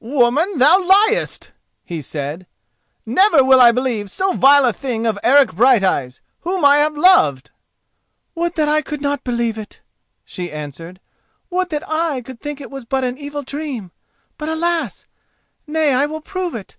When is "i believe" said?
3.60-4.10